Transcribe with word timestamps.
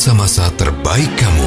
masa-masa 0.00 0.48
terbaik 0.56 1.12
kamu. 1.20 1.39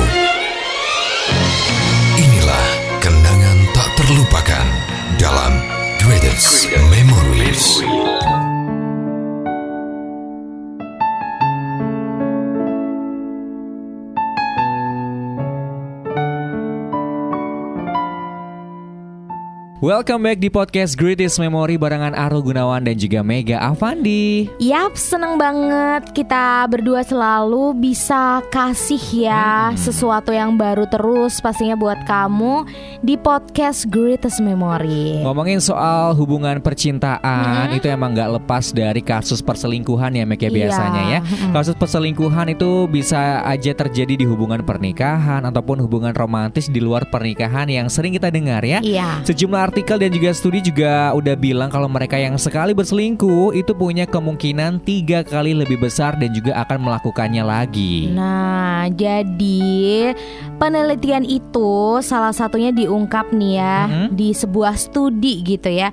Welcome 19.83 20.23
back 20.23 20.39
di 20.39 20.47
podcast 20.47 20.95
Greatest 20.95 21.43
Memory 21.43 21.75
barengan 21.75 22.15
Aru 22.15 22.39
Gunawan 22.39 22.87
dan 22.87 22.95
juga 22.95 23.19
Mega 23.19 23.59
Avandi. 23.59 24.47
Yap, 24.55 24.95
seneng 24.95 25.35
banget 25.35 26.07
kita 26.15 26.63
berdua 26.71 27.03
selalu 27.03 27.75
bisa 27.75 28.39
kasih 28.47 29.27
ya 29.27 29.75
sesuatu 29.75 30.31
yang 30.31 30.55
baru 30.55 30.87
terus 30.87 31.43
pastinya 31.43 31.75
buat 31.75 31.99
kamu 32.07 32.63
di 33.03 33.19
podcast 33.19 33.91
Greatest 33.91 34.39
Memory. 34.39 35.19
Ngomongin 35.27 35.59
soal 35.59 36.15
hubungan 36.15 36.63
percintaan 36.63 37.75
itu 37.75 37.91
emang 37.91 38.15
nggak 38.15 38.39
lepas 38.39 38.71
dari 38.71 39.03
kasus 39.03 39.43
perselingkuhan 39.43 40.15
ya 40.15 40.23
Mega 40.23 40.47
Iya. 40.47 40.55
biasanya 40.63 41.01
ya. 41.11 41.19
Kasus 41.51 41.75
perselingkuhan 41.75 42.55
itu 42.55 42.87
bisa 42.87 43.43
aja 43.43 43.75
terjadi 43.75 44.15
di 44.15 44.23
hubungan 44.23 44.63
pernikahan 44.63 45.43
ataupun 45.43 45.83
hubungan 45.83 46.15
romantis 46.15 46.71
di 46.71 46.79
luar 46.79 47.03
pernikahan 47.11 47.67
yang 47.67 47.91
sering 47.91 48.15
kita 48.15 48.31
dengar 48.31 48.63
ya. 48.63 48.79
Iya. 48.79 49.19
Sejumlah 49.27 49.72
artikel 49.73 49.97
dan 49.97 50.13
juga 50.13 50.29
studi 50.37 50.61
juga 50.61 51.09
udah 51.17 51.33
bilang 51.33 51.65
kalau 51.65 51.89
mereka 51.89 52.13
yang 52.13 52.37
sekali 52.37 52.77
berselingkuh 52.77 53.57
itu 53.57 53.73
punya 53.73 54.05
kemungkinan 54.05 54.85
tiga 54.85 55.25
kali 55.25 55.57
lebih 55.57 55.81
besar 55.81 56.13
dan 56.13 56.29
juga 56.29 56.61
akan 56.61 56.77
melakukannya 56.77 57.41
lagi. 57.41 58.05
Nah, 58.13 58.85
jadi 58.93 60.13
penelitian 60.61 61.25
itu 61.25 61.97
salah 62.05 62.29
satunya 62.29 62.69
diungkap 62.69 63.33
nih 63.33 63.53
ya 63.57 63.77
Mhm. 63.89 64.07
di 64.13 64.29
sebuah 64.37 64.77
studi 64.77 65.41
gitu 65.41 65.73
ya. 65.73 65.89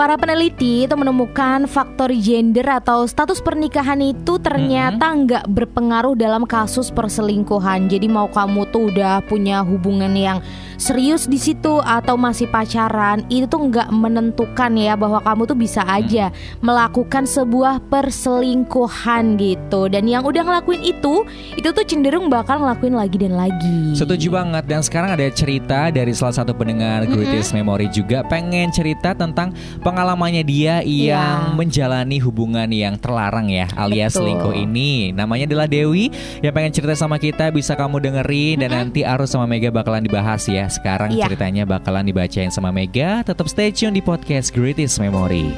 Para 0.00 0.16
peneliti 0.16 0.88
itu 0.88 0.96
menemukan 0.96 1.68
faktor 1.68 2.08
gender 2.16 2.64
atau 2.64 3.04
status 3.04 3.44
pernikahan 3.44 4.00
itu 4.00 4.40
ternyata 4.40 5.12
nggak 5.12 5.44
berpengaruh 5.44 6.16
dalam 6.16 6.48
kasus 6.48 6.88
perselingkuhan. 6.88 7.84
Jadi 7.92 8.08
mau 8.08 8.32
kamu 8.32 8.64
tuh 8.72 8.88
udah 8.88 9.20
punya 9.28 9.60
hubungan 9.60 10.16
yang 10.16 10.40
serius 10.80 11.28
di 11.28 11.36
situ 11.36 11.76
atau 11.84 12.16
masih 12.16 12.48
pacaran, 12.48 13.20
itu 13.28 13.44
tuh 13.44 13.68
nggak 13.68 13.92
menentukan 13.92 14.72
ya 14.72 14.96
bahwa 14.96 15.20
kamu 15.20 15.44
tuh 15.44 15.58
bisa 15.60 15.84
aja 15.84 16.32
melakukan 16.64 17.28
sebuah 17.28 17.84
perselingkuhan 17.92 19.36
gitu. 19.36 19.92
Dan 19.92 20.08
yang 20.08 20.24
udah 20.24 20.40
ngelakuin 20.40 20.80
itu, 20.80 21.28
itu 21.54 21.68
tuh 21.68 21.84
cenderung 21.84 22.32
bakal 22.32 22.64
ngelakuin 22.64 22.96
lagi 22.96 23.20
dan 23.20 23.36
lagi. 23.36 23.92
Setuju 23.92 24.32
banget 24.32 24.64
dan 24.64 24.80
sekarang 24.80 25.12
ada 25.12 25.28
cerita 25.28 25.92
dari 25.92 26.16
salah 26.16 26.40
satu 26.40 26.56
pendengar 26.56 27.04
Greatest 27.04 27.52
Memory 27.52 27.92
juga 27.92 28.24
pengen 28.24 28.72
cerita 28.72 29.12
tentang 29.12 29.52
pengalamannya 29.84 30.40
dia 30.40 30.80
yang 30.80 31.52
Iya. 31.52 31.58
menjalani 31.58 32.22
hubungan 32.22 32.70
yang 32.70 32.94
terlarang 32.94 33.50
ya 33.50 33.66
alias 33.76 34.14
Betul. 34.14 34.30
selingkuh 34.30 34.54
ini. 34.56 35.10
Namanya 35.10 35.44
adalah 35.50 35.66
Dewi 35.66 36.08
yang 36.40 36.54
pengen 36.54 36.72
cerita 36.72 36.94
sama 36.94 37.18
kita 37.18 37.50
bisa 37.50 37.74
kamu 37.74 37.98
dengerin 37.98 38.62
dan 38.62 38.70
nanti 38.70 39.02
Arus 39.02 39.34
sama 39.34 39.50
Mega 39.50 39.68
bakalan 39.74 40.06
dibahas 40.06 40.46
ya. 40.46 40.69
Sekarang 40.70 41.10
Iya. 41.10 41.26
ceritanya 41.26 41.66
bakalan 41.66 42.06
dibacain 42.06 42.48
sama 42.48 42.70
Mega. 42.70 43.26
Tetap 43.26 43.50
stay 43.50 43.74
tune 43.74 43.92
di 43.92 44.00
podcast 44.00 44.54
Greatest 44.54 45.02
Memory. 45.02 45.50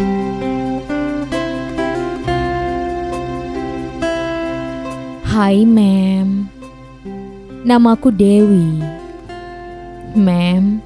Hai 5.23 5.65
Mem 5.65 6.47
Namaku 7.65 8.13
Dewi 8.13 8.79
Mem 10.13 10.85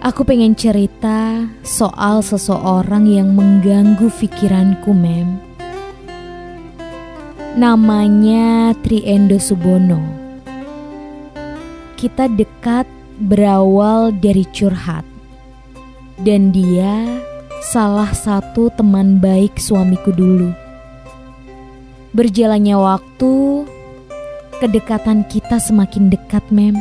Aku 0.00 0.22
pengen 0.24 0.56
cerita 0.56 1.44
soal 1.60 2.24
seseorang 2.24 3.04
yang 3.04 3.36
mengganggu 3.36 4.08
pikiranku 4.08 4.96
Mem 4.96 5.36
Namanya 7.58 8.72
Triendo 8.80 9.36
Subono 9.36 10.00
Kita 12.00 12.30
dekat 12.32 12.86
berawal 13.18 14.14
dari 14.14 14.46
curhat 14.54 15.02
Dan 16.18 16.54
dia 16.54 17.06
salah 17.60 18.10
satu 18.14 18.70
teman 18.74 19.18
baik 19.18 19.58
suamiku 19.58 20.14
dulu 20.14 20.68
Berjalannya 22.08 22.72
waktu, 22.72 23.62
kedekatan 24.64 25.28
kita 25.28 25.60
semakin 25.60 26.08
dekat, 26.08 26.40
Mem, 26.48 26.72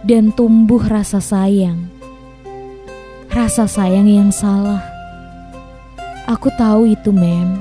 dan 0.00 0.32
tumbuh 0.32 0.80
rasa 0.80 1.20
sayang. 1.20 1.92
Rasa 3.28 3.68
sayang 3.68 4.08
yang 4.08 4.32
salah. 4.32 4.80
Aku 6.24 6.48
tahu 6.56 6.88
itu, 6.88 7.12
Mem. 7.12 7.60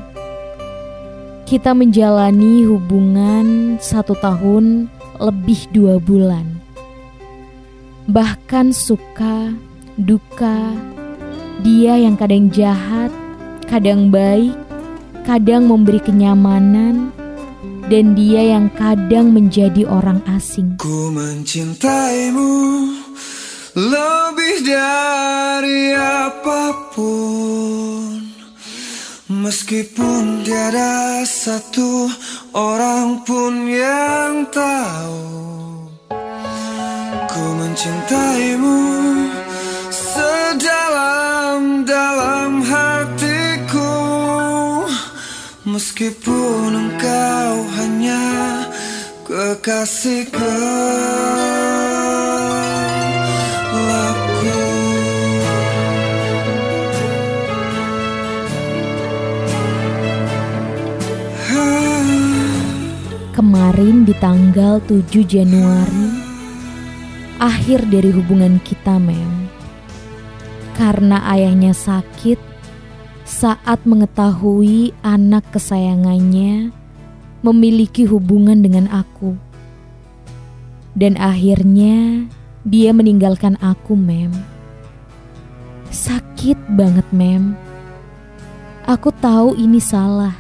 Kita 1.44 1.76
menjalani 1.76 2.64
hubungan 2.64 3.76
satu 3.84 4.16
tahun 4.24 4.88
lebih 5.20 5.68
dua 5.76 6.00
bulan. 6.00 6.63
Bahkan 8.04 8.76
suka, 8.76 9.56
duka, 9.96 10.76
dia 11.64 11.96
yang 11.96 12.20
kadang 12.20 12.52
jahat, 12.52 13.08
kadang 13.72 14.12
baik, 14.12 14.52
kadang 15.24 15.72
memberi 15.72 16.04
kenyamanan, 16.04 17.16
dan 17.88 18.12
dia 18.12 18.60
yang 18.60 18.68
kadang 18.76 19.32
menjadi 19.32 19.88
orang 19.88 20.20
asing. 20.36 20.76
Ku 20.76 21.16
mencintaimu 21.16 22.52
lebih 23.74 24.56
dari 24.68 25.98
apa 25.98 26.92
pun 26.94 28.24
Meskipun 29.34 30.46
tiada 30.46 31.26
satu 31.26 32.06
orang 32.54 33.26
pun 33.26 33.66
yang 33.66 34.46
tahu 34.54 35.63
Ku 37.34 37.58
mencintaimu 37.58 38.78
sedalam-dalam 39.90 42.62
hatiku. 42.62 43.90
Meskipun 45.66 46.78
engkau 46.78 47.66
hanya 47.74 48.22
kekasih 49.26 50.30
gelapku 50.30 50.94
Kemarin 63.34 64.06
di 64.06 64.14
tanggal 64.22 64.78
7 64.86 65.26
Januari, 65.26 66.23
akhir 67.44 67.92
dari 67.92 68.08
hubungan 68.16 68.56
kita, 68.64 68.96
Mem. 69.04 69.52
Karena 70.80 71.20
ayahnya 71.28 71.76
sakit 71.76 72.40
saat 73.28 73.84
mengetahui 73.84 74.96
anak 75.04 75.44
kesayangannya 75.52 76.72
memiliki 77.44 78.08
hubungan 78.08 78.64
dengan 78.64 78.88
aku. 78.88 79.36
Dan 80.96 81.20
akhirnya 81.20 82.32
dia 82.64 82.96
meninggalkan 82.96 83.60
aku, 83.60 84.00
Mem. 84.00 84.32
Sakit 85.92 86.56
banget, 86.80 87.06
Mem. 87.12 87.60
Aku 88.88 89.12
tahu 89.20 89.60
ini 89.60 89.84
salah. 89.84 90.40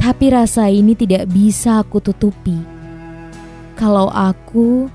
Tapi 0.00 0.32
rasa 0.32 0.72
ini 0.72 0.96
tidak 0.96 1.28
bisa 1.28 1.84
aku 1.84 2.00
tutupi. 2.00 2.56
Kalau 3.76 4.08
aku 4.08 4.88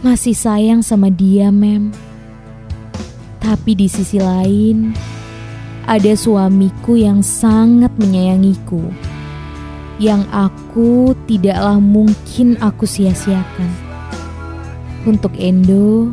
masih 0.00 0.34
sayang 0.36 0.80
sama 0.80 1.10
dia, 1.10 1.50
Mem. 1.50 1.90
Tapi 3.38 3.74
di 3.74 3.88
sisi 3.88 4.20
lain, 4.20 4.92
ada 5.88 6.12
suamiku 6.12 7.00
yang 7.00 7.24
sangat 7.24 7.88
menyayangiku. 7.96 8.92
Yang 9.96 10.28
aku 10.30 11.16
tidaklah 11.24 11.80
mungkin 11.80 12.60
aku 12.60 12.84
sia-siakan. 12.84 13.70
Untuk 15.08 15.32
Endo, 15.40 16.12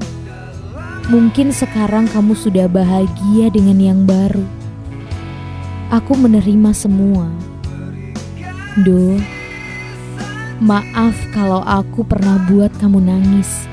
mungkin 1.11 1.51
sekarang 1.51 2.07
kamu 2.09 2.33
sudah 2.33 2.65
bahagia 2.71 3.51
dengan 3.51 3.77
yang 3.77 4.01
baru. 4.07 4.47
Aku 5.93 6.17
menerima 6.17 6.71
semua. 6.73 7.29
Do, 8.81 9.19
maaf 10.63 11.15
kalau 11.35 11.59
aku 11.63 12.07
pernah 12.07 12.39
buat 12.47 12.71
kamu 12.79 13.03
nangis. 13.03 13.67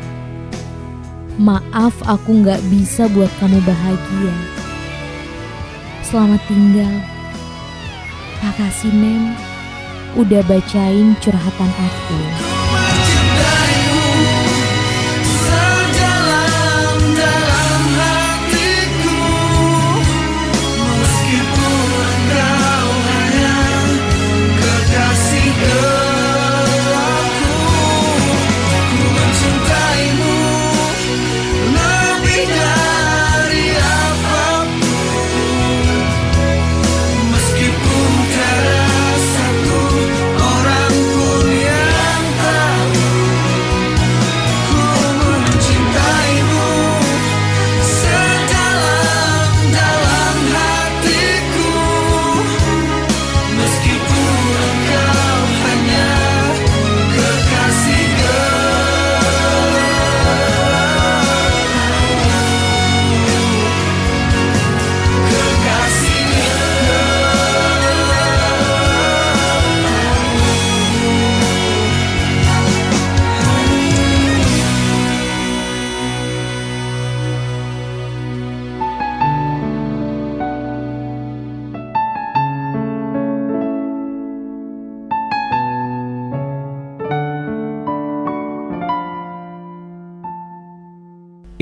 Maaf 1.39 1.95
aku 2.05 2.43
nggak 2.43 2.61
bisa 2.69 3.07
buat 3.11 3.31
kamu 3.39 3.63
bahagia. 3.63 4.35
Selamat 6.03 6.43
tinggal. 6.51 6.95
Makasih, 8.43 8.93
Mem. 8.93 9.33
udah 10.13 10.45
bacain 10.45 11.17
curhatan 11.25 11.73
aku. 11.73 12.52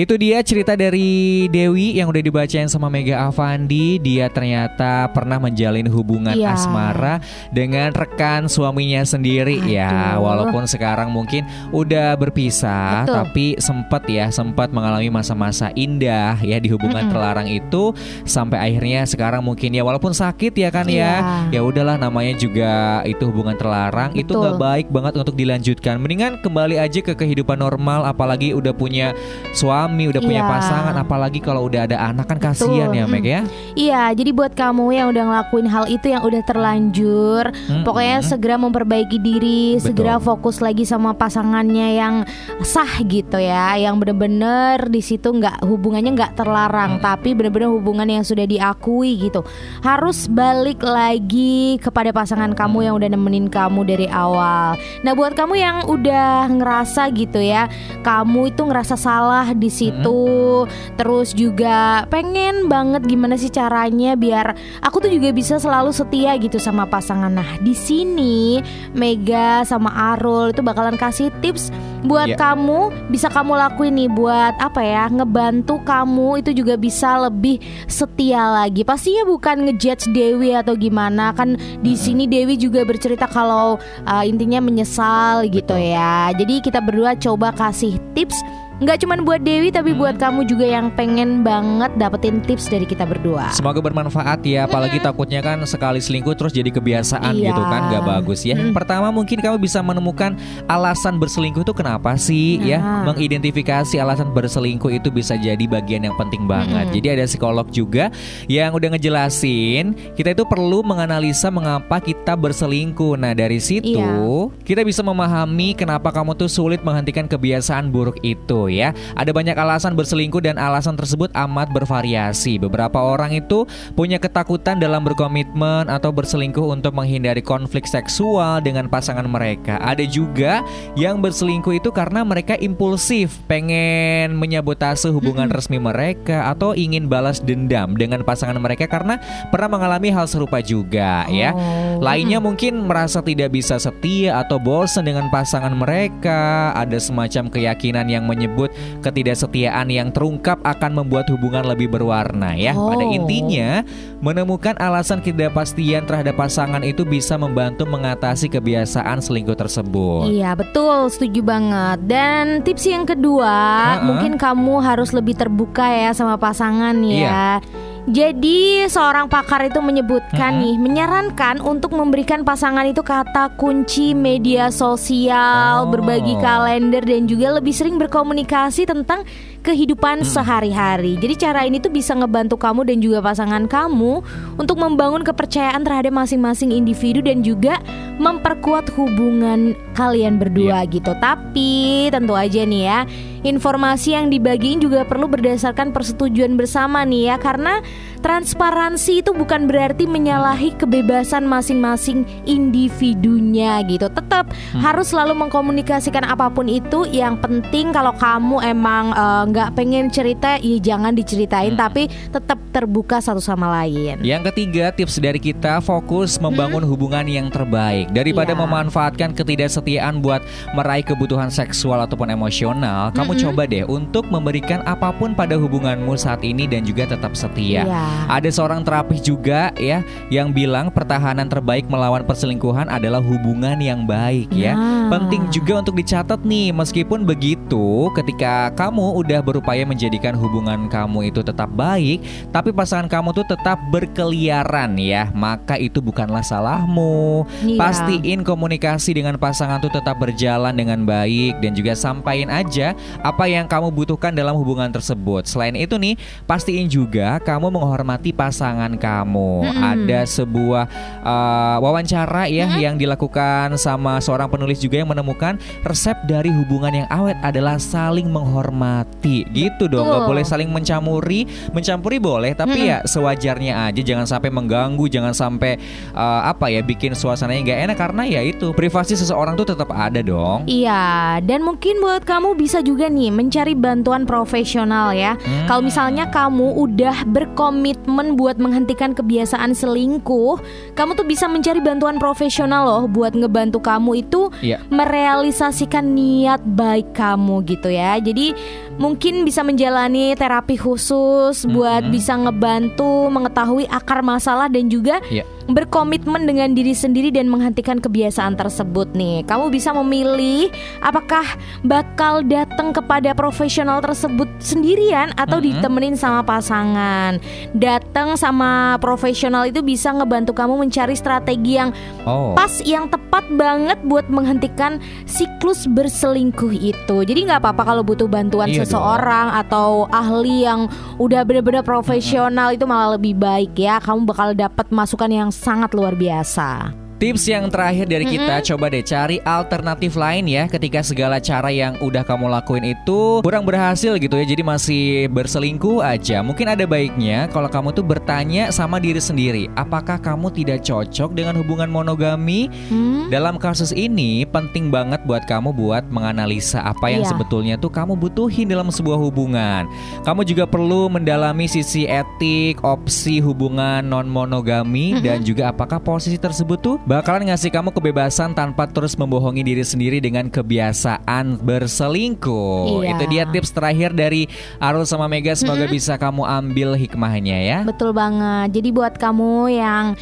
Itu 0.01 0.17
dia 0.17 0.41
cerita 0.41 0.73
dari 0.81 1.45
Dewi 1.53 2.01
yang 2.01 2.09
udah 2.09 2.25
dibacain 2.25 2.73
sama 2.73 2.89
Mega 2.89 3.21
Avandi. 3.29 4.01
Dia 4.01 4.33
ternyata 4.33 5.13
pernah 5.13 5.37
menjalin 5.37 5.85
hubungan 5.93 6.33
Iya. 6.33 6.57
asmara 6.57 7.21
dengan 7.53 7.93
rekan 7.93 8.49
suaminya 8.49 9.05
sendiri 9.05 9.61
ya. 9.69 10.17
Aduh. 10.17 10.25
Walaupun 10.25 10.65
sekarang 10.65 11.13
mungkin 11.13 11.45
udah 11.69 12.17
berpisah, 12.17 13.05
Betul. 13.05 13.13
tapi 13.13 13.47
sempat 13.61 14.09
ya 14.09 14.33
sempat 14.33 14.73
mengalami 14.73 15.13
masa-masa 15.13 15.69
indah 15.77 16.41
ya 16.41 16.57
di 16.57 16.73
hubungan 16.73 17.05
Mm-mm. 17.05 17.13
terlarang 17.13 17.53
itu 17.53 17.93
sampai 18.25 18.73
akhirnya 18.73 19.05
sekarang 19.05 19.45
mungkin 19.45 19.77
ya 19.77 19.85
walaupun 19.85 20.17
sakit 20.17 20.57
ya 20.57 20.73
kan 20.73 20.89
ya. 20.89 21.45
Iya. 21.53 21.61
Ya 21.61 21.61
udahlah 21.61 22.01
namanya 22.01 22.41
juga 22.41 23.05
itu 23.05 23.29
hubungan 23.29 23.53
terlarang 23.61 24.17
itu 24.17 24.33
Betul. 24.33 24.41
nggak 24.49 24.57
baik 24.57 24.87
banget 24.89 25.13
untuk 25.21 25.37
dilanjutkan. 25.37 26.01
Mendingan 26.01 26.41
kembali 26.41 26.81
aja 26.81 27.05
ke 27.05 27.13
kehidupan 27.13 27.61
normal 27.61 28.09
apalagi 28.09 28.57
udah 28.57 28.73
punya 28.73 29.13
suami, 29.53 29.90
udah 29.91 30.23
punya 30.23 30.43
Iya. 30.45 30.51
pasangan, 30.51 30.95
apalagi 30.97 31.39
kalau 31.41 31.67
udah 31.67 31.87
ada 31.87 31.97
anak 31.99 32.27
kan 32.31 32.39
kasihan 32.39 32.91
ya 32.91 33.05
Meg 33.05 33.25
ya. 33.27 33.43
Iya, 33.75 34.15
jadi 34.15 34.31
buat 34.31 34.53
kamu 34.55 34.85
yang 34.95 35.07
udah 35.11 35.25
ngelakuin 35.27 35.67
hal 35.67 35.85
itu 35.87 36.07
yang 36.11 36.23
udah 36.23 36.43
terlanjur, 36.45 37.45
Mm-mm. 37.51 37.83
pokoknya 37.83 38.23
segera 38.23 38.57
memperbaiki 38.57 39.19
diri, 39.19 39.77
Betul. 39.77 39.85
segera 39.93 40.15
fokus 40.19 40.61
lagi 40.61 40.85
sama 40.85 41.15
pasangannya 41.15 41.89
yang 41.97 42.15
sah 42.61 43.01
gitu 43.03 43.41
ya, 43.41 43.75
yang 43.77 43.97
bener-bener 43.97 44.87
di 44.89 45.01
situ 45.01 45.31
nggak 45.31 45.65
hubungannya 45.65 46.13
nggak 46.15 46.37
terlarang, 46.37 47.01
tapi 47.01 47.33
bener-bener 47.33 47.71
hubungan 47.71 48.09
yang 48.09 48.25
sudah 48.27 48.45
diakui 48.45 49.17
gitu. 49.21 49.41
Harus 49.81 50.27
balik 50.29 50.83
lagi 50.83 51.81
kepada 51.81 52.13
pasangan 52.13 52.53
kamu 52.53 52.91
yang 52.91 52.95
udah 52.99 53.09
nemenin 53.09 53.47
kamu 53.49 53.87
dari 53.87 54.07
awal. 54.11 54.77
Nah, 55.07 55.13
buat 55.15 55.33
kamu 55.33 55.55
yang 55.57 55.77
udah 55.87 56.51
ngerasa 56.51 57.09
gitu 57.15 57.41
ya, 57.41 57.71
kamu 58.03 58.53
itu 58.53 58.63
ngerasa 58.67 58.95
salah 58.95 59.47
di 59.55 59.71
situ, 59.81 60.69
terus 61.01 61.33
juga 61.33 62.05
pengen 62.13 62.69
banget 62.69 63.09
gimana 63.09 63.41
sih 63.41 63.49
caranya 63.49 64.13
biar 64.15 64.53
aku 64.85 65.01
tuh 65.01 65.11
juga 65.11 65.33
bisa 65.33 65.57
selalu 65.57 65.91
setia 65.97 66.37
gitu 66.37 66.61
sama 66.61 66.85
pasangan. 66.85 67.33
Nah, 67.33 67.57
di 67.65 67.73
sini 67.73 68.61
Mega 68.93 69.65
sama 69.65 69.89
Arul 70.17 70.53
itu 70.53 70.61
bakalan 70.61 71.01
kasih 71.01 71.33
tips 71.41 71.73
buat 72.05 72.33
Iya. 72.33 72.39
kamu 72.39 73.11
bisa 73.13 73.29
kamu 73.29 73.53
lakuin 73.61 73.93
nih 73.97 74.11
buat 74.13 74.55
apa 74.57 74.81
ya 74.81 75.05
ngebantu 75.13 75.81
kamu 75.85 76.41
itu 76.41 76.51
juga 76.57 76.75
bisa 76.81 77.29
lebih 77.29 77.61
setia 77.85 78.41
lagi 78.49 78.87
pastinya 78.87 79.29
bukan 79.29 79.69
ngejudge 79.69 80.09
Dewi 80.17 80.57
atau 80.57 80.77
gimana 80.77 81.37
kan 81.37 81.61
di 81.85 81.93
sini 81.97 82.25
Dewi 82.25 82.57
juga 82.57 82.85
bercerita 82.89 83.29
kalau 83.29 83.77
uh, 84.09 84.25
intinya 84.25 84.65
menyesal 84.65 85.45
gitu 85.53 85.77
Betul. 85.77 85.93
ya 85.93 86.33
jadi 86.33 86.55
kita 86.65 86.81
berdua 86.81 87.13
coba 87.21 87.53
kasih 87.53 88.01
tips 88.17 88.40
nggak 88.81 88.97
cuma 89.05 89.15
buat 89.21 89.45
Dewi 89.45 89.69
tapi 89.69 89.93
buat 89.93 90.17
kamu 90.17 90.49
juga 90.49 90.65
yang 90.65 90.89
pengen 90.97 91.45
banget 91.45 91.93
dapetin 92.01 92.41
tips 92.41 92.67
dari 92.67 92.89
kita 92.89 93.05
berdua 93.05 93.53
Semoga 93.53 93.85
bermanfaat 93.85 94.41
ya, 94.43 94.65
apalagi 94.65 94.97
takutnya 94.99 95.45
kan 95.45 95.61
sekali 95.69 96.01
selingkuh 96.01 96.33
terus 96.33 96.51
jadi 96.51 96.73
kebiasaan 96.73 97.37
Iya. 97.37 97.53
gitu 97.53 97.63
kan, 97.63 97.81
nggak 97.93 98.05
bagus 98.05 98.41
ya. 98.43 98.57
Mm. 98.57 98.73
Pertama 98.73 99.13
mungkin 99.13 99.37
kamu 99.39 99.61
bisa 99.61 99.85
menemukan 99.85 100.33
alasan 100.65 101.21
berselingkuh 101.21 101.61
itu 101.61 101.75
kenapa 101.77 102.17
sih 102.17 102.57
ya? 102.63 102.81
Nah. 102.81 103.13
Mengidentifikasi 103.13 104.01
alasan 104.01 104.33
berselingkuh 104.33 104.89
itu 104.91 105.13
bisa 105.13 105.37
jadi 105.37 105.61
bagian 105.61 106.09
yang 106.09 106.17
penting 106.17 106.49
banget. 106.49 106.89
Mm-mm. 106.89 106.97
Jadi 106.97 107.07
ada 107.13 107.25
psikolog 107.29 107.69
juga 107.69 108.09
yang 108.49 108.73
udah 108.73 108.97
ngejelasin 108.97 109.93
kita 110.17 110.33
itu 110.33 110.49
perlu 110.49 110.81
menganalisa 110.81 111.53
mengapa 111.53 112.01
kita 112.01 112.33
berselingkuh. 112.33 113.21
Nah 113.21 113.37
dari 113.37 113.61
situ 113.61 114.01
Iya. 114.01 114.49
kita 114.65 114.81
bisa 114.87 115.05
memahami 115.05 115.77
kenapa 115.77 116.09
kamu 116.09 116.33
tuh 116.33 116.49
sulit 116.49 116.81
menghentikan 116.81 117.29
kebiasaan 117.29 117.93
buruk 117.93 118.17
itu 118.25 118.70
ya. 118.71 118.95
Ada 119.19 119.35
banyak 119.35 119.59
alasan 119.59 119.99
berselingkuh 119.99 120.43
dan 120.43 120.57
alasan 120.57 120.95
tersebut 120.95 121.35
amat 121.35 121.75
bervariasi. 121.75 122.63
Beberapa 122.63 123.03
orang 123.03 123.35
itu 123.35 123.67
punya 123.99 124.23
ketakutan 124.23 124.79
dalam 124.79 125.03
berkomitmen 125.03 125.91
atau 125.91 126.15
berselingkuh 126.15 126.71
untuk 126.71 126.95
menghindari 126.95 127.43
konflik 127.43 127.89
seksual 127.89 128.63
dengan 128.63 128.87
pasangan 128.87 129.27
mereka. 129.27 129.81
Ada 129.81 130.05
juga 130.07 130.63
yang 130.95 131.25
berselingkuh 131.25 131.81
itu 131.81 131.91
karena 131.91 132.23
mereka 132.23 132.55
impulsif, 132.61 133.41
pengen 133.49 134.37
menyabotase 134.37 135.09
hubungan 135.11 135.49
resmi 135.49 135.81
mereka 135.81 136.53
atau 136.53 136.77
ingin 136.77 137.09
balas 137.09 137.41
dendam 137.41 137.97
dengan 137.97 138.23
pasangan 138.23 138.61
mereka 138.61 138.85
karena 138.87 139.17
pernah 139.49 139.81
mengalami 139.81 140.13
hal 140.13 140.29
serupa 140.29 140.61
juga 140.61 141.25
ya. 141.33 141.57
Oh. 141.57 142.05
Lainnya 142.05 142.37
mungkin 142.37 142.85
merasa 142.85 143.25
tidak 143.25 143.57
bisa 143.57 143.81
setia 143.81 144.45
atau 144.45 144.61
bosan 144.61 145.09
dengan 145.09 145.33
pasangan 145.33 145.73
mereka. 145.73 146.77
Ada 146.77 147.01
semacam 147.01 147.49
keyakinan 147.49 148.07
yang 148.13 148.29
menyebut 148.29 148.60
ketidaksetiaan 149.01 149.89
yang 149.89 150.11
terungkap 150.11 150.61
akan 150.67 151.05
membuat 151.05 151.31
hubungan 151.31 151.65
lebih 151.65 151.89
berwarna 151.89 152.53
ya. 152.59 152.75
Pada 152.77 153.05
Oh. 153.07 153.15
intinya, 153.15 153.87
menemukan 154.21 154.77
alasan 154.77 155.25
ketidakpastian 155.25 156.05
terhadap 156.05 156.37
pasangan 156.37 156.85
itu 156.85 157.07
bisa 157.07 157.41
membantu 157.41 157.89
mengatasi 157.89 158.51
kebiasaan 158.51 159.23
selingkuh 159.23 159.57
tersebut. 159.57 160.29
Iya 160.29 160.53
betul 160.53 161.09
setuju 161.09 161.41
banget 161.45 161.99
Dan 162.05 162.61
tips 162.67 162.85
yang 162.89 163.05
kedua 163.05 163.53
Ha-ha. 163.97 164.05
Mungkin 164.05 164.37
kamu 164.37 164.83
harus 164.83 165.13
lebih 165.15 165.37
terbuka 165.37 165.87
ya 165.87 166.11
sama 166.13 166.37
pasangan 166.37 166.97
ya 167.05 167.61
Jadi 168.09 168.89
seorang 168.89 169.29
pakar 169.29 169.69
itu 169.69 169.83
menyebutkan 169.85 170.57
Mm-mm. 170.57 170.65
nih 170.65 170.77
Menyarankan 170.81 171.61
untuk 171.61 171.93
memberikan 171.93 172.41
pasangan 172.41 172.89
itu 172.89 173.05
kata 173.05 173.53
kunci 173.61 174.17
media 174.17 174.73
sosial 174.73 175.85
Oh. 175.85 175.89
Berbagi 175.93 176.37
kalender 176.41 177.05
dan 177.05 177.29
juga 177.29 177.61
lebih 177.61 177.73
sering 177.77 178.01
berkomunikasi 178.01 178.89
tentang 178.89 179.25
kehidupan 179.61 180.25
Hmm. 180.25 180.29
sehari-hari 180.29 181.21
Jadi 181.21 181.35
cara 181.37 181.69
ini 181.69 181.77
tuh 181.77 181.93
bisa 181.93 182.17
ngebantu 182.17 182.57
kamu 182.57 182.89
dan 182.89 182.99
juga 183.05 183.21
pasangan 183.21 183.69
kamu 183.69 184.25
Untuk 184.57 184.81
membangun 184.81 185.21
kepercayaan 185.21 185.85
terhadap 185.85 186.13
masing-masing 186.17 186.73
individu 186.73 187.21
Dan 187.21 187.45
juga 187.45 187.81
memperkuat 188.21 188.93
hubungan 189.01 189.73
kalian 189.97 190.37
berdua 190.37 190.85
gitu. 190.85 191.17
Tapi 191.17 192.13
tentu 192.13 192.37
aja 192.37 192.69
nih 192.69 192.83
ya, 192.85 192.99
informasi 193.47 194.19
yang 194.19 194.27
dibagiin 194.29 194.83
juga 194.83 195.07
perlu 195.07 195.31
berdasarkan 195.31 195.95
persetujuan 195.95 196.59
bersama 196.59 197.07
nih 197.07 197.31
ya 197.31 197.37
karena 197.39 197.79
transparansi 198.21 199.23
itu 199.23 199.31
bukan 199.33 199.71
berarti 199.71 200.11
menyalahi 200.11 200.75
kebebasan 200.75 201.47
masing-masing 201.47 202.27
individunya 202.45 203.79
gitu. 203.87 204.11
Tetap 204.11 204.51
harus 204.83 205.15
selalu 205.15 205.47
mengkomunikasikan 205.47 206.27
apa 206.27 206.51
pun 206.51 206.67
itu. 206.67 207.07
Yang 207.07 207.39
penting 207.39 207.95
kalau 207.95 208.13
kamu 208.19 208.67
emang 208.67 209.15
eh, 209.15 209.43
nggak 209.47 209.61
nggak 209.61 209.77
pengen 209.77 210.09
cerita, 210.09 210.57
ya 210.57 210.81
jangan 210.81 211.13
diceritain, 211.13 211.77
Hmm. 211.77 211.85
tapi 211.85 212.09
tetap 212.09 212.57
terbuka 212.73 213.21
satu 213.21 213.45
sama 213.45 213.69
lain. 213.69 214.17
Yang 214.25 214.49
ketiga, 214.49 214.89
tips 214.89 215.21
dari 215.21 215.37
kita 215.37 215.85
fokus 215.85 216.41
membangun 216.41 216.81
hubungan 216.81 217.29
yang 217.29 217.53
terbaik 217.53 218.09
daripada 218.09 218.57
Iya. 218.57 218.61
memanfaatkan 218.65 219.37
ketidaksetiaan 219.37 220.25
buat 220.25 220.41
meraih 220.73 221.05
kebutuhan 221.05 221.53
seksual 221.53 222.01
ataupun 222.01 222.33
emosional. 222.33 223.13
Kamu 223.13 223.30
Mm-mm. 223.35 223.45
coba 223.51 223.63
deh 223.67 223.85
untuk 223.87 224.27
memberikan 224.29 224.81
apa 224.87 225.13
pun 225.15 225.35
pada 225.35 225.59
hubunganmu 225.59 226.15
saat 226.15 226.43
ini 226.47 226.67
dan 226.67 226.87
juga 226.87 227.07
tetap 227.11 227.35
setia. 227.35 227.87
Iya. 227.87 228.03
Ada 228.29 228.51
seorang 228.51 228.87
terapis 228.87 229.21
juga 229.23 229.75
ya 229.79 230.03
yang 230.29 230.55
bilang 230.55 230.91
pertahanan 230.91 231.47
terbaik 231.51 231.87
melawan 231.91 232.23
perselingkuhan 232.27 232.87
adalah 232.91 233.23
hubungan 233.23 233.79
yang 233.81 234.05
baik 234.05 234.51
ya. 234.55 234.75
Nah. 234.75 235.09
Penting 235.11 235.51
juga 235.51 235.83
untuk 235.83 235.99
dicatat 235.99 236.43
nih 236.47 236.71
meskipun 236.71 237.27
begitu 237.27 238.09
ketika 238.15 238.71
kamu 238.79 239.19
udah 239.21 239.41
berupaya 239.43 239.83
menjadikan 239.83 240.39
hubungan 240.39 240.87
kamu 240.87 241.35
itu 241.35 241.43
tetap 241.43 241.67
baik 241.75 242.23
tapi 242.55 242.71
pasangan 242.71 243.11
kamu 243.11 243.35
tuh 243.35 243.47
tetap 243.47 243.79
berkeliaran 243.91 244.95
ya 244.95 245.29
maka 245.35 245.75
itu 245.81 245.99
bukanlah 245.99 246.45
salahmu. 246.45 247.45
Iya. 247.67 247.79
Pastiin 247.81 248.47
komunikasi 248.47 249.17
dengan 249.17 249.37
pasangan 249.41 249.83
tuh 249.83 249.91
tetap 249.91 250.21
berjalan 250.23 250.75
dengan 250.77 251.03
baik 251.03 251.59
dan 251.59 251.73
juga 251.75 251.99
sampaikan 251.99 252.53
aja 252.53 252.95
apa 253.21 253.45
yang 253.47 253.69
kamu 253.69 253.93
butuhkan 253.93 254.33
dalam 254.33 254.57
hubungan 254.57 254.89
tersebut. 254.89 255.45
Selain 255.45 255.77
itu 255.77 256.01
nih, 256.01 256.17
pastiin 256.49 256.89
juga 256.89 257.37
kamu 257.45 257.69
menghormati 257.69 258.33
pasangan 258.33 258.97
kamu. 258.97 259.53
Mm-mm. 259.69 259.83
Ada 259.85 260.25
sebuah 260.25 260.85
uh, 261.21 261.77
wawancara 261.85 262.49
ya 262.49 262.81
yang 262.81 262.97
dilakukan 262.97 263.77
sama 263.77 264.23
seorang 264.25 264.49
penulis 264.49 264.81
juga 264.81 265.03
yang 265.03 265.11
menemukan 265.13 265.61
resep 265.85 266.17
dari 266.25 266.49
hubungan 266.49 267.05
yang 267.05 267.09
awet 267.13 267.37
adalah 267.45 267.77
saling 267.77 268.31
menghormati. 268.31 269.45
Gitu 269.53 269.91
dong, 269.91 270.09
nggak 270.09 270.25
boleh 270.25 270.45
saling 270.47 270.73
mencamuri. 270.73 271.45
Mencampuri 271.77 272.17
boleh, 272.17 272.57
tapi 272.57 272.89
Mm-mm. 272.89 272.91
ya 272.91 272.99
sewajarnya 273.05 273.93
aja. 273.93 274.01
Jangan 274.01 274.25
sampai 274.25 274.49
mengganggu, 274.49 275.05
jangan 275.11 275.37
sampai 275.37 275.77
uh, 276.17 276.49
apa 276.49 276.73
ya 276.73 276.81
bikin 276.81 277.13
suasananya 277.13 277.61
nggak 277.61 277.81
enak 277.91 277.97
karena 277.99 278.23
ya 278.25 278.41
itu 278.41 278.73
privasi 278.73 279.19
seseorang 279.19 279.59
tuh 279.59 279.69
tetap 279.69 279.93
ada 279.93 280.25
dong. 280.25 280.65
Iya, 280.65 281.43
dan 281.45 281.67
mungkin 281.67 282.01
buat 282.01 282.25
kamu 282.25 282.57
bisa 282.57 282.81
juga 282.81 283.10
nih 283.11 283.35
mencari 283.35 283.75
bantuan 283.75 284.23
profesional 284.25 285.11
ya. 285.11 285.35
Hmm. 285.35 285.67
Kalau 285.67 285.83
misalnya 285.83 286.31
kamu 286.31 286.79
udah 286.79 287.27
berkomitmen 287.27 288.39
buat 288.39 288.57
menghentikan 288.57 289.13
kebiasaan 289.13 289.75
selingkuh, 289.75 290.63
kamu 290.95 291.11
tuh 291.13 291.27
bisa 291.27 291.45
mencari 291.45 291.83
bantuan 291.83 292.17
profesional 292.17 292.87
loh 292.87 293.05
buat 293.05 293.35
ngebantu 293.35 293.83
kamu 293.83 294.23
itu 294.23 294.49
Iya. 294.63 294.79
merealisasikan 294.89 296.07
niat 296.07 296.63
baik 296.65 297.13
kamu 297.13 297.67
gitu 297.67 297.91
ya. 297.91 298.17
Jadi 298.17 298.55
mungkin 298.97 299.43
bisa 299.43 299.61
menjalani 299.61 300.33
terapi 300.35 300.77
khusus 300.77 301.67
buat 301.67 302.07
Mhm. 302.07 302.13
bisa 302.13 302.33
ngebantu 302.37 303.27
mengetahui 303.27 303.85
akar 303.87 304.21
masalah 304.21 304.69
dan 304.69 304.87
juga 304.87 305.19
Iya. 305.27 305.43
Berkomitmen 305.73 306.45
dengan 306.45 306.75
diri 306.75 306.93
sendiri 306.93 307.31
dan 307.31 307.47
menghentikan 307.47 308.03
kebiasaan 308.03 308.59
tersebut 308.59 309.15
nih. 309.15 309.47
Kamu 309.47 309.71
bisa 309.71 309.95
memilih 309.95 310.69
apakah 311.01 311.47
bakal 311.81 312.43
datang 312.43 312.91
kepada 312.91 313.33
profesional 313.33 314.03
tersebut 314.03 314.51
sendirian 314.59 315.31
atau 315.39 315.63
Mhm. 315.63 315.65
ditemenin 315.71 316.17
sama 316.19 316.43
pasangan. 316.43 317.39
Datang 317.73 318.35
sama 318.35 318.99
profesional 318.99 319.71
itu 319.71 319.81
bisa 319.81 320.11
ngebantu 320.11 320.53
kamu 320.53 320.75
mencari 320.77 321.15
strategi 321.15 321.79
yang 321.79 321.95
Oh. 322.27 322.53
pas 322.53 322.83
yang 322.83 323.07
tepat 323.07 323.30
banget 323.55 323.99
buat 324.05 324.27
menghentikan 324.27 324.99
siklus 325.25 325.87
berselingkuh 325.87 326.75
itu. 326.75 327.17
Jadi 327.23 327.41
nggak 327.47 327.63
apa-apa 327.63 327.83
kalau 327.95 328.03
butuh 328.03 328.27
bantuan 328.27 328.69
Iya 328.71 328.83
seseorang 328.83 329.55
atau 329.67 330.11
ahli 330.11 330.67
yang 330.67 330.91
udah 331.23 331.47
bener-bener 331.47 331.87
profesional 331.87 332.75
itu 332.75 332.85
malah 332.85 333.15
lebih 333.15 333.39
baik 333.39 333.79
ya. 333.79 334.03
Kamu 334.03 334.27
bakal 334.27 334.53
dapat 334.59 334.91
masukan 334.91 335.31
yang 335.31 335.51
sangat 335.55 335.95
luar 335.95 336.19
biasa. 336.19 337.10
Tips 337.21 337.53
yang 337.53 337.69
terakhir 337.69 338.09
dari 338.09 338.25
kita 338.25 338.65
coba 338.73 338.89
deh 338.89 339.05
cari 339.05 339.45
alternatif 339.45 340.17
lain 340.17 340.49
ya 340.49 340.65
ketika 340.73 341.05
segala 341.05 341.37
cara 341.37 341.69
yang 341.69 342.01
udah 342.01 342.25
kamu 342.25 342.49
lakuin 342.49 342.97
itu 342.97 343.45
kurang 343.45 343.69
berhasil 343.69 344.17
gitu 344.17 344.41
ya 344.41 344.49
jadi 344.49 344.65
masih 344.65 345.29
berselingkuh 345.29 346.01
aja. 346.01 346.41
Mungkin 346.41 346.73
ada 346.73 346.89
baiknya 346.89 347.45
kalau 347.53 347.69
kamu 347.69 347.93
tuh 347.93 348.01
bertanya 348.09 348.73
sama 348.73 348.97
diri 348.97 349.21
sendiri, 349.21 349.69
apakah 349.77 350.17
kamu 350.17 350.49
tidak 350.49 350.81
cocok 350.81 351.37
dengan 351.37 351.61
hubungan 351.61 351.93
monogami? 351.93 352.73
Hmm? 352.89 353.29
Dalam 353.29 353.61
kasus 353.61 353.93
ini 353.93 354.49
penting 354.49 354.89
banget 354.89 355.21
buat 355.29 355.45
kamu 355.45 355.77
buat 355.77 356.09
menganalisa 356.09 356.81
apa 356.81 357.13
yang 357.13 357.29
Iya. 357.29 357.37
sebetulnya 357.37 357.75
tuh 357.77 357.93
kamu 357.93 358.17
butuhin 358.17 358.73
dalam 358.73 358.89
sebuah 358.89 359.21
hubungan. 359.21 359.85
Kamu 360.25 360.41
juga 360.49 360.65
perlu 360.65 361.13
mendalami 361.13 361.69
sisi 361.69 362.09
etik, 362.09 362.81
opsi 362.81 363.45
hubungan 363.45 364.09
non 364.09 364.25
monogami 364.25 365.21
dan 365.21 365.45
juga 365.45 365.69
apakah 365.69 366.01
posisi 366.01 366.41
tersebut 366.41 366.81
tuh 366.81 366.97
bakalan 367.11 367.51
ngasih 367.51 367.75
kamu 367.75 367.91
kebebasan 367.91 368.55
tanpa 368.55 368.87
terus 368.87 369.19
membohongi 369.19 369.67
diri 369.67 369.83
sendiri 369.83 370.23
dengan 370.23 370.47
kebiasaan 370.47 371.59
berselingkuh. 371.59 373.03
Iya. 373.03 373.19
Itu 373.19 373.25
dia 373.27 373.45
tips 373.51 373.75
terakhir 373.75 374.15
dari 374.15 374.47
Arul 374.79 375.03
sama 375.03 375.27
Mega 375.27 375.59
semoga 375.59 375.91
bisa 375.91 376.15
kamu 376.15 376.47
ambil 376.47 376.95
hikmahnya 376.95 377.59
ya. 377.67 377.79
Betul 377.83 378.15
banget. 378.15 378.79
Jadi 378.79 378.89
buat 378.95 379.19
kamu 379.19 379.75
yang 379.75 380.15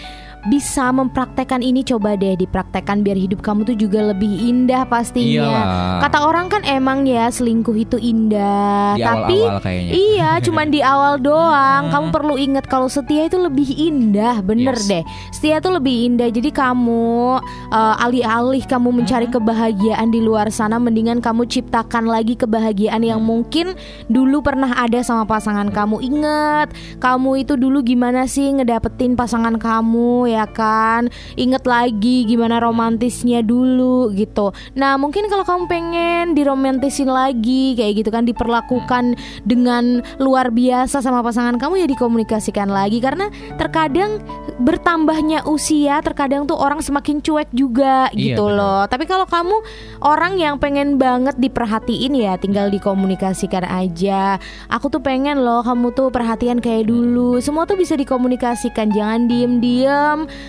bisa 0.46 0.94
mempraktekkan 0.94 1.58
ini 1.58 1.82
coba 1.82 2.14
deh 2.14 2.38
dipraktekkan 2.38 3.02
biar 3.02 3.18
hidup 3.18 3.42
kamu 3.42 3.66
tuh 3.66 3.74
juga 3.74 4.14
lebih 4.14 4.30
indah 4.30 4.86
pastinya. 4.86 5.50
Iyalah. 5.50 6.00
Kata 6.06 6.18
orang 6.22 6.46
kan 6.46 6.62
emang 6.62 7.02
ya 7.02 7.26
selingkuh 7.26 7.74
itu 7.74 7.98
indah, 7.98 8.94
Di 8.94 9.02
tapi 9.02 9.38
kayaknya. 9.58 9.92
iya 9.92 10.30
cuman 10.46 10.68
di 10.68 10.78
awal 10.78 11.18
doang. 11.18 11.90
Kamu 11.90 12.06
perlu 12.08 12.38
ingat 12.38 12.64
kalau 12.64 12.86
setia 12.86 13.26
itu 13.26 13.34
lebih 13.34 13.66
indah, 13.66 14.38
bener 14.38 14.78
Yes. 14.78 14.86
deh. 14.86 15.04
Setia 15.32 15.58
itu 15.58 15.68
lebih 15.68 16.06
indah. 16.06 16.28
Jadi 16.28 16.54
kamu 16.54 17.42
uh, 17.68 17.96
alih-alih 17.98 18.62
kamu 18.62 18.94
mencari 18.94 19.26
kebahagiaan 19.26 20.08
di 20.08 20.20
luar 20.20 20.48
sana, 20.48 20.78
mendingan 20.78 21.18
kamu 21.18 21.48
ciptakan 21.48 22.06
lagi 22.06 22.36
kebahagiaan 22.36 23.02
yang 23.02 23.18
mungkin 23.18 23.74
dulu 24.06 24.38
pernah 24.38 24.76
ada 24.76 25.02
sama 25.02 25.24
pasangan 25.24 25.72
kamu. 25.72 25.98
Ingat, 25.98 26.68
kamu 27.00 27.42
itu 27.42 27.56
dulu 27.56 27.82
gimana 27.82 28.24
sih 28.24 28.54
ngedapetin 28.54 29.16
pasangan 29.16 29.56
kamu 29.56 30.27
ya 30.28 30.44
kan? 30.44 31.08
Ingat 31.34 31.64
lagi 31.64 32.28
gimana 32.28 32.60
romantisnya 32.60 33.40
dulu 33.40 34.12
gitu. 34.12 34.52
Nah, 34.76 35.00
mungkin 35.00 35.26
kalau 35.26 35.42
kamu 35.42 35.64
pengen 35.66 36.24
diromantisin 36.36 37.08
lagi 37.08 37.72
kayak 37.74 38.04
gitu 38.04 38.10
kan 38.12 38.28
diperlakukan 38.28 39.16
dengan 39.42 40.04
luar 40.20 40.52
biasa 40.52 41.00
sama 41.00 41.24
pasangan 41.24 41.56
kamu 41.56 41.80
ya 41.82 41.86
dikomunikasikan 41.88 42.68
lagi 42.68 43.00
karena 43.00 43.32
terkadang 43.56 44.20
bertambahnya 44.58 45.46
usia 45.46 46.02
terkadang 46.02 46.44
tuh 46.44 46.58
orang 46.58 46.82
semakin 46.82 47.22
cuek 47.22 47.48
juga 47.54 48.10
Iya, 48.12 48.34
gitu 48.34 48.44
benar. 48.50 48.58
loh. 48.58 48.82
Tapi 48.90 49.04
kalau 49.06 49.24
kamu 49.24 49.56
orang 50.02 50.36
yang 50.36 50.58
pengen 50.58 50.98
banget 50.98 51.38
diperhatiin 51.38 52.12
ya 52.12 52.34
tinggal 52.36 52.68
dikomunikasikan 52.68 53.62
aja. 53.64 54.36
Aku 54.68 54.90
tuh 54.90 55.00
pengen 55.00 55.40
loh 55.40 55.62
kamu 55.62 55.94
tuh 55.94 56.10
perhatian 56.10 56.58
kayak 56.58 56.90
dulu. 56.90 57.38
Semua 57.38 57.64
tuh 57.64 57.78
bisa 57.78 57.94
dikomunikasikan. 57.94 58.90
Jangan 58.90 59.30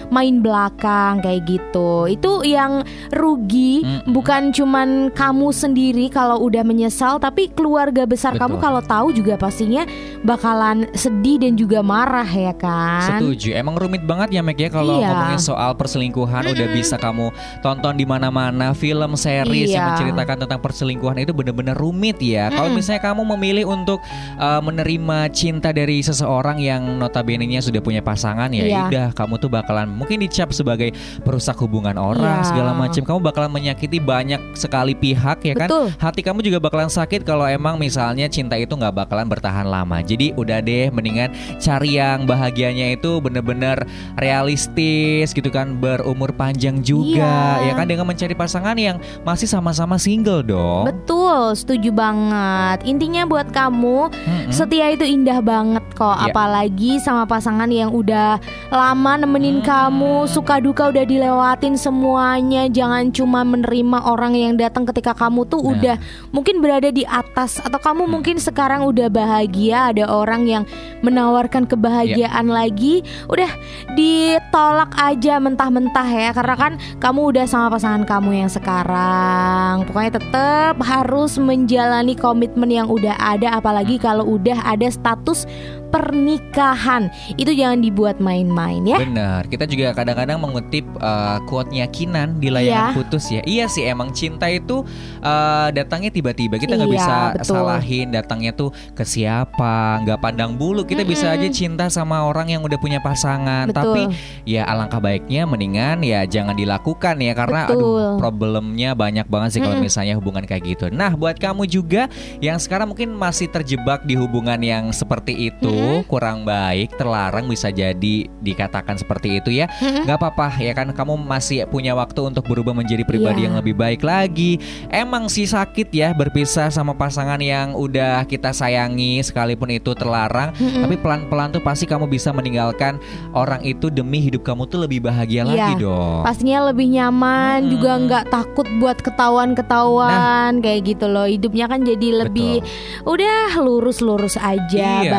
main 0.09 0.39
belakang 0.39 1.19
kayak 1.19 1.43
gitu. 1.45 2.07
Itu 2.07 2.41
yang 2.41 2.81
rugi 3.11 3.83
Mm-mm. 3.83 4.09
bukan 4.09 4.49
cuman 4.49 4.89
kamu 5.11 5.51
sendiri 5.51 6.07
kalau 6.07 6.39
udah 6.41 6.63
menyesal 6.63 7.19
tapi 7.19 7.51
keluarga 7.51 8.07
besar 8.07 8.39
kamu 8.39 8.57
Betul. 8.57 8.63
kalau 8.65 8.81
tahu 8.81 9.07
juga 9.11 9.35
pastinya 9.35 9.83
bakalan 10.23 10.87
sedih 10.93 11.41
dan 11.41 11.53
juga 11.53 11.83
marah 11.83 12.27
ya 12.27 12.53
kan. 12.53 13.19
Setuju. 13.19 13.53
Emang 13.53 13.75
rumit 13.75 14.03
banget 14.03 14.33
ya 14.33 14.41
Meg 14.41 14.57
ya 14.57 14.69
kalau 14.69 14.99
Iya. 14.99 15.11
ngomongin 15.11 15.41
soal 15.41 15.75
perselingkuhan 15.75 16.43
udah 16.47 16.67
bisa 16.71 16.95
kamu 16.95 17.31
tonton 17.59 17.95
di 17.95 18.05
mana-mana 18.05 18.71
film, 18.71 19.13
series 19.13 19.71
yang 19.71 19.83
Iya. 19.83 19.89
menceritakan 19.93 20.37
tentang 20.45 20.59
perselingkuhan 20.59 21.17
itu 21.19 21.31
bener-bener 21.31 21.75
rumit 21.75 22.19
ya. 22.19 22.47
Kalau 22.49 22.71
Mm-mm. 22.71 22.79
misalnya 22.79 23.01
kamu 23.03 23.21
memilih 23.35 23.65
untuk 23.67 23.99
uh, 24.37 24.61
menerima 24.61 25.31
cinta 25.31 25.69
dari 25.71 25.99
seseorang 25.99 26.59
yang 26.59 26.99
notabene-nya 26.99 27.59
sudah 27.59 27.79
punya 27.79 27.99
pasangan 27.99 28.51
ya, 28.51 28.63
Iya. 28.65 28.81
udah 28.87 29.05
kamu 29.15 29.33
tuh 29.37 29.49
bakalan 29.59 29.87
mungkin 29.89 30.19
dicap 30.19 30.49
sebagai 30.49 30.95
perusak 31.21 31.59
hubungan 31.59 31.95
orang 31.95 32.39
Iya. 32.39 32.47
segala 32.47 32.71
macam. 32.71 33.01
Kamu 33.03 33.19
bakalan 33.19 33.51
menyakiti 33.51 33.99
banyak 33.99 34.39
sekali 34.55 34.93
pihak 34.93 35.43
ya 35.43 35.53
kan. 35.55 35.67
Betul. 35.67 35.85
Hati 35.97 36.21
kamu 36.23 36.39
juga 36.41 36.57
bakalan 36.57 36.87
sakit 36.87 37.23
kalau 37.23 37.43
emang 37.43 37.75
misalnya 37.75 38.25
cinta 38.25 38.55
itu 38.55 38.71
nggak 38.71 38.95
bakalan 38.95 39.27
bertahan 39.27 39.65
lama. 39.65 39.99
Jadi 39.99 40.31
udah 40.33 40.59
deh 40.59 40.87
mendingan 40.89 41.29
cari 41.57 41.97
yang 41.97 42.23
bahagianya 42.23 42.93
itu 42.93 43.19
bener-bener 43.19 43.83
realistis 44.19 45.33
gitu 45.33 45.49
kan 45.49 45.73
berumur 45.75 46.29
panjang 46.31 46.79
juga 46.79 47.59
Iya. 47.59 47.65
ya 47.65 47.73
kan 47.73 47.89
dengan 47.89 48.05
mencari 48.05 48.31
pasangan 48.31 48.77
yang 48.77 48.97
masih 49.21 49.49
sama-sama 49.49 49.97
single 49.97 50.45
dong. 50.45 50.85
Betul, 50.85 51.55
setuju 51.55 51.89
banget. 51.89 52.85
Intinya 52.85 53.25
buat 53.25 53.49
kamu, 53.49 54.07
Mm-mm. 54.07 54.51
setia 54.51 54.93
itu 54.93 55.01
indah 55.01 55.41
banget 55.41 55.81
kok. 55.93 56.13
Iya. 56.15 56.29
Apalagi 56.29 57.01
sama 57.01 57.25
pasangan 57.25 57.67
yang 57.67 57.89
udah 57.89 58.37
lama 58.69 59.11
nemenin 59.17 59.48
nemenin 59.49 59.65
kamu 59.65 60.29
suka 60.29 60.61
duka 60.61 60.93
udah 60.93 61.01
dilewatin 61.09 61.73
semuanya. 61.73 62.69
Jangan 62.69 63.09
cuma 63.09 63.41
menerima 63.41 64.05
orang 64.05 64.37
yang 64.37 64.53
datang 64.53 64.85
ketika 64.85 65.17
kamu 65.17 65.41
tuh 65.49 65.57
Nah. 65.65 65.73
udah 65.73 65.95
mungkin 66.29 66.61
berada 66.61 66.93
di 66.93 67.01
atas. 67.01 67.57
Atau 67.57 67.81
kamu 67.81 68.05
Hmm. 68.05 68.13
mungkin 68.13 68.37
sekarang 68.37 68.85
udah 68.85 69.09
bahagia. 69.09 69.89
Ada 69.89 70.05
orang 70.05 70.45
yang 70.45 70.63
menawarkan 71.01 71.65
kebahagiaan 71.65 72.45
lagi. 72.45 73.01
Udah 73.25 73.49
ditolak 73.97 74.93
aja 75.01 75.41
mentah-mentah 75.41 76.07
ya. 76.13 76.29
Karena 76.29 76.53
kan 76.53 76.71
kamu 77.01 77.33
udah 77.33 77.45
sama 77.49 77.73
pasangan 77.73 78.05
kamu 78.05 78.45
yang 78.45 78.51
sekarang. 78.53 79.89
Pokoknya 79.89 80.21
tetap 80.21 80.77
harus 80.85 81.41
menjalani 81.41 82.13
komitmen 82.13 82.69
yang 82.69 82.85
udah 82.85 83.17
ada. 83.17 83.57
Apalagi 83.57 83.97
kalau 83.97 84.29
udah 84.29 84.61
ada 84.61 84.85
status 84.93 85.49
pernikahan 85.89 87.09
itu 87.35 87.51
jangan 87.51 87.79
dibuat 87.79 88.17
main-main 88.19 88.81
ya 88.85 88.97
Bener, 88.99 89.41
kita 89.47 89.65
juga 89.65 89.91
kadang-kadang 89.93 90.37
mengutip 90.37 90.85
uh, 90.99 91.41
quote-nya 91.45 91.87
Kinan 91.89 92.37
di 92.37 92.49
layangan 92.49 92.67
Iya. 92.69 92.95
putus 92.95 93.25
ya. 93.27 93.41
Iya 93.43 93.65
sih, 93.65 93.83
emang 93.83 94.13
cinta 94.13 94.45
itu 94.45 94.85
uh, 95.19 95.67
datangnya 95.71 96.11
tiba-tiba. 96.11 96.59
Kita 96.59 96.77
nggak 96.77 96.91
Iya, 96.91 96.95
bisa 96.99 97.15
betul. 97.33 97.55
salahin 97.57 98.07
datangnya 98.13 98.51
tuh 98.53 98.69
ke 98.93 99.01
siapa, 99.03 100.03
nggak 100.05 100.19
pandang 100.21 100.53
bulu. 100.53 100.85
Kita 100.85 101.01
bisa 101.01 101.33
aja 101.33 101.47
cinta 101.49 101.89
sama 101.89 102.21
orang 102.23 102.51
yang 102.51 102.61
udah 102.61 102.77
punya 102.77 102.99
pasangan. 102.99 103.71
Betul. 103.71 103.79
Tapi 103.79 104.01
ya 104.45 104.67
alangkah 104.67 105.01
baiknya 105.01 105.49
mendingan 105.49 106.03
ya 106.03 106.23
jangan 106.23 106.53
dilakukan 106.53 107.15
ya 107.17 107.33
karena 107.33 107.61
Betul. 107.65 107.79
aduh 107.79 108.17
problemnya 108.19 108.91
banyak 108.93 109.25
banget 109.25 109.49
sih 109.57 109.61
kalau 109.63 109.79
Mm-mm. 109.79 109.87
misalnya 109.87 110.13
hubungan 110.19 110.43
kayak 110.45 110.63
gitu. 110.67 110.85
Nah, 110.91 111.15
buat 111.15 111.39
kamu 111.39 111.65
juga 111.65 112.05
yang 112.39 112.59
sekarang 112.59 112.91
mungkin 112.91 113.15
masih 113.15 113.49
terjebak 113.49 114.03
di 114.05 114.13
hubungan 114.13 114.59
yang 114.59 114.91
seperti 114.91 115.49
itu, 115.49 115.73
kurang 116.05 116.43
baik, 116.43 116.95
terlarang 116.95 117.45
bisa 117.45 117.69
jadi 117.69 118.15
dikatakan 118.39 118.95
seperti 118.95 119.37
itu 119.37 119.51
ya. 119.51 119.67
Nggak 119.79 120.17
apa-apa 120.17 120.57
ya 120.57 120.71
kan 120.71 120.89
kamu 120.89 121.17
masih 121.19 121.63
punya 121.65 121.91
waktu 121.91 122.21
untuk 122.25 122.45
berubah 122.45 122.71
menjadi 122.71 123.03
pribadi 123.03 123.41
Iya. 123.41 123.45
yang 123.45 123.55
lebih 123.57 123.75
baik 123.75 124.01
lagi. 124.01 124.57
Emang 124.87 125.27
sih 125.27 125.45
sakit 125.45 125.89
ya 125.89 126.11
berpisah 126.11 126.67
sama 126.67 126.91
pasangan 126.91 127.37
yang 127.37 127.73
udah 127.73 128.23
kita 128.23 128.49
sayangi 128.49 129.21
sekalipun 129.21 129.69
itu 129.69 129.93
terlarang, 129.93 130.51
tapi 130.53 130.95
pelan-pelan 130.95 131.51
tuh 131.51 131.61
pasti 131.61 131.83
kamu 131.83 132.05
bisa 132.05 132.29
meninggalkan 132.29 132.97
orang 133.31 133.61
itu 133.61 133.87
demi 133.87 134.19
hidup 134.19 134.41
kamu 134.41 134.65
tuh 134.65 134.83
lebih 134.83 135.01
bahagia 135.01 135.43
lagi 135.43 135.75
Iya. 135.75 135.81
dong. 135.81 136.21
Pastinya 136.23 136.59
lebih 136.67 136.87
nyaman 136.89 137.63
Hmm. 137.63 137.69
juga 137.69 137.91
nggak 137.97 138.25
takut 138.29 138.67
buat 138.77 138.97
ketahuan-ketahuan 138.99 140.59
kayak 140.59 140.81
gitu 140.87 141.05
loh 141.05 141.25
hidupnya 141.25 141.65
kan 141.65 141.81
jadi 141.81 142.25
lebih 142.25 142.61
udah 143.03 143.55
lurus-lurus 143.57 144.35
aja 144.35 145.03
Iya. 145.03 145.11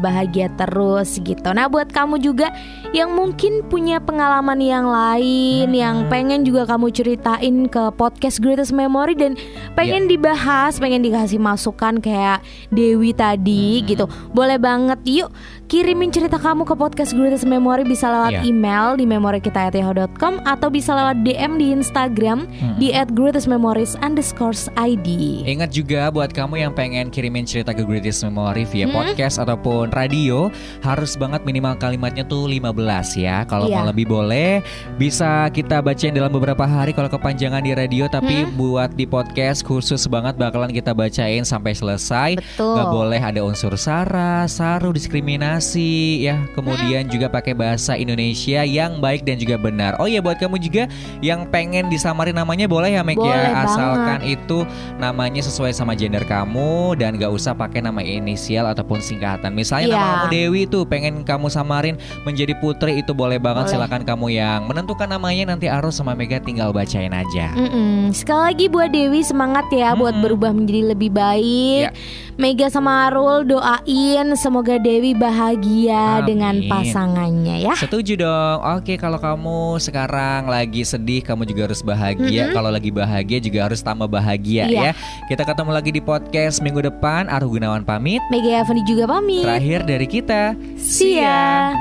Bahagia-bahagia 0.00 0.48
terus 0.56 1.20
gitu 1.20 1.48
nah 1.52 1.68
buat 1.68 1.92
kamu 1.92 2.18
juga 2.18 2.48
yang 2.90 3.12
mungkin 3.12 3.62
punya 3.68 4.00
pengalaman 4.00 4.58
yang 4.58 4.88
lain 4.88 5.70
yang 5.70 5.96
Hmm. 6.00 6.08
pengen 6.08 6.40
juga 6.42 6.64
kamu 6.64 6.90
ceritain 6.90 7.68
ke 7.68 7.82
podcast 7.94 8.40
Greatest 8.40 8.72
Memory 8.72 9.14
dan 9.14 9.32
pengen 9.76 10.08
Iya. 10.08 10.10
dibahas 10.16 10.80
pengen 10.80 11.04
dikasih 11.04 11.36
masukan 11.36 12.00
kayak 12.00 12.40
Dewi 12.72 13.12
tadi 13.12 13.80
Hmm. 13.80 13.86
gitu 13.86 14.04
boleh 14.32 14.56
banget 14.56 15.00
yuk 15.04 15.30
kirimin 15.70 16.10
cerita 16.10 16.34
kamu 16.34 16.66
ke 16.66 16.74
podcast 16.74 17.14
Greatest 17.14 17.46
Memory 17.46 17.86
bisa 17.86 18.10
lewat 18.10 18.34
Iya. 18.34 18.42
email 18.42 18.98
di 18.98 19.06
memorikita@yahoo.com 19.06 20.42
atau 20.42 20.66
bisa 20.66 20.90
lewat 20.90 21.22
DM 21.22 21.62
di 21.62 21.70
Instagram 21.70 22.50
di 22.74 22.90
@greatestmemories 23.14 23.94
underscore 24.02 24.50
ID. 24.74 25.06
Ingat 25.46 25.70
juga 25.70 26.10
buat 26.10 26.34
kamu 26.34 26.58
yang 26.58 26.72
pengen 26.74 27.06
kirimin 27.06 27.46
cerita 27.46 27.70
ke 27.70 27.86
Greatest 27.86 28.26
Memory 28.26 28.66
via 28.66 28.90
podcast 28.90 29.38
ataupun 29.38 29.94
radio 29.94 30.50
Harus 30.82 31.14
banget 31.14 31.46
minimal 31.46 31.78
kalimatnya 31.78 32.26
tuh 32.26 32.50
15 32.50 33.14
ya 33.14 33.46
Kalau 33.46 33.70
Iya. 33.70 33.78
mau 33.78 33.94
lebih 33.94 34.10
boleh 34.10 34.66
bisa 34.98 35.46
kita 35.54 35.78
bacain 35.78 36.10
dalam 36.10 36.34
beberapa 36.34 36.66
hari 36.66 36.90
Kalau 36.90 37.06
kepanjangan 37.06 37.62
di 37.62 37.78
radio 37.78 38.10
tapi 38.10 38.42
buat 38.58 38.98
di 38.98 39.06
podcast 39.06 39.62
khusus 39.62 40.10
banget 40.10 40.34
bakalan 40.34 40.74
kita 40.74 40.90
bacain 40.90 41.46
sampai 41.46 41.78
selesai 41.78 42.42
Betul. 42.42 42.74
Gak 42.74 42.88
boleh 42.90 43.20
ada 43.22 43.40
unsur 43.46 43.78
sara, 43.78 44.50
saru, 44.50 44.90
diskriminasi 44.90 45.59
ya 45.60 46.40
Kemudian 46.56 47.06
juga 47.06 47.28
pakai 47.28 47.52
bahasa 47.52 47.94
Indonesia 47.94 48.64
yang 48.64 48.98
baik 48.98 49.28
dan 49.28 49.36
juga 49.36 49.60
benar 49.60 49.96
Oh 50.00 50.08
iya 50.08 50.24
buat 50.24 50.40
kamu 50.40 50.56
juga 50.58 50.88
yang 51.20 51.44
pengen 51.48 51.92
disamarin 51.92 52.34
namanya 52.34 52.64
boleh 52.64 52.96
ya 52.96 53.02
Boleh 53.04 53.28
ya 53.28 53.52
banget. 53.52 53.66
Asalkan 53.66 54.20
itu 54.24 54.58
namanya 54.96 55.42
sesuai 55.42 55.72
sama 55.74 55.92
gender 55.92 56.22
kamu 56.24 56.94
dan 56.96 57.16
gak 57.18 57.32
usah 57.32 57.52
pakai 57.52 57.82
nama 57.82 58.00
inisial 58.00 58.68
ataupun 58.70 59.02
singkatan. 59.02 59.52
Misalnya 59.52 59.92
nama 59.92 59.98
Iya. 60.00 60.06
kamu 60.06 60.26
Dewi 60.30 60.62
tuh 60.70 60.82
pengen 60.86 61.26
kamu 61.26 61.50
samarin 61.50 61.96
menjadi 62.22 62.54
Putri 62.60 63.02
itu 63.02 63.10
boleh 63.10 63.42
banget. 63.42 63.66
Boleh. 63.66 63.72
Silakan 63.76 64.02
kamu 64.06 64.26
yang 64.30 64.60
menentukan 64.70 65.08
namanya 65.10 65.52
nanti 65.56 65.66
Arus 65.66 65.98
sama 65.98 66.14
Mega 66.14 66.38
tinggal 66.38 66.70
bacain 66.70 67.10
aja. 67.10 67.50
Mm-mm. 67.56 68.14
Sekali 68.14 68.42
lagi 68.54 68.66
buat 68.70 68.90
Dewi 68.94 69.20
semangat 69.26 69.66
ya 69.74 69.92
buat 69.98 70.14
Mm-mm. 70.14 70.24
berubah 70.24 70.50
menjadi 70.54 70.94
lebih 70.94 71.10
baik. 71.10 71.90
Ya. 71.90 71.92
Mega 72.40 72.72
sama 72.72 73.10
Arul 73.10 73.44
doain 73.44 74.32
semoga 74.32 74.80
Dewi 74.80 75.12
bahagia 75.12 75.49
Amin. 75.56 76.26
dengan 76.26 76.54
pasangannya 76.66 77.56
ya. 77.60 77.74
Setuju 77.74 78.14
dong. 78.14 78.58
Oke, 78.78 78.94
kalau 78.94 79.16
kamu 79.16 79.78
sekarang 79.78 80.46
lagi 80.46 80.82
sedih, 80.82 81.20
kamu 81.20 81.44
juga 81.44 81.70
harus 81.70 81.80
bahagia. 81.80 82.52
Kalau 82.52 82.70
lagi 82.70 82.90
bahagia 82.90 83.38
juga 83.38 83.66
harus 83.66 83.80
tambah 83.80 84.06
bahagia 84.06 84.66
Iya. 84.66 84.82
ya. 84.90 84.92
Kita 85.26 85.42
ketemu 85.42 85.70
lagi 85.70 85.90
di 85.90 86.00
podcast 86.00 86.60
minggu 86.60 86.82
depan. 86.82 87.26
Aru 87.26 87.52
Gunawan 87.52 87.82
pamit. 87.82 88.20
Mega 88.28 88.60
Yavani 88.60 88.82
juga 88.84 89.06
pamit. 89.06 89.42
Terakhir 89.44 89.80
dari 89.86 90.06
kita. 90.06 90.42
See 90.76 91.18
ya. 91.18 91.72